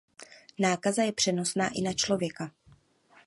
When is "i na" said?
1.73-1.93